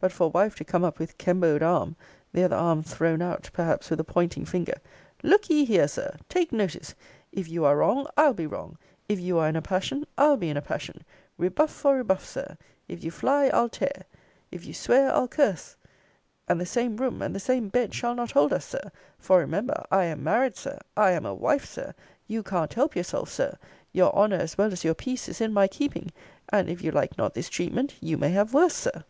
[0.00, 1.96] But for a wife to come up with kemboed arm,
[2.32, 4.76] the other hand thrown out, perhaps with a pointing finger
[5.22, 6.16] Look ye here, Sir!
[6.30, 6.94] Take notice!
[7.32, 8.78] If you are wrong, I'll be wrong!
[9.10, 11.04] If you are in a passion, I'll be in a passion!
[11.36, 12.56] Rebuff, for rebuff, Sir!
[12.86, 14.04] If you fly, I'll tear!
[14.50, 15.76] If you swear, I'll curse!
[16.48, 18.90] And the same room, and the same bed, shall not hold us, Sir!
[19.18, 20.78] For, remember, I am married, Sir!
[20.96, 21.92] I am a wife, Sir!
[22.28, 23.58] You can't help yourself, Sir!
[23.92, 26.10] Your honour, as well as your peace, is in my keeping!
[26.48, 29.04] And, if you like not this treatment, you may have worse, Sir!